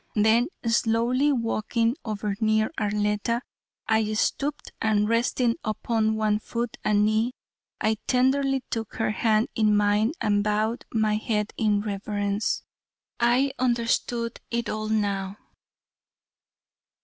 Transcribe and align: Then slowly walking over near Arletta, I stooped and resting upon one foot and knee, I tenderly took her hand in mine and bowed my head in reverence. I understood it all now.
Then 0.15 0.47
slowly 0.65 1.31
walking 1.31 1.95
over 2.03 2.35
near 2.41 2.71
Arletta, 2.79 3.41
I 3.87 4.13
stooped 4.13 4.71
and 4.81 5.07
resting 5.07 5.57
upon 5.63 6.15
one 6.15 6.39
foot 6.39 6.77
and 6.83 7.05
knee, 7.05 7.33
I 7.79 7.97
tenderly 8.07 8.63
took 8.71 8.95
her 8.95 9.11
hand 9.11 9.49
in 9.53 9.77
mine 9.77 10.13
and 10.19 10.43
bowed 10.43 10.85
my 10.91 11.17
head 11.17 11.53
in 11.55 11.81
reverence. 11.81 12.63
I 13.19 13.51
understood 13.59 14.39
it 14.49 14.69
all 14.69 14.89
now. 14.89 15.37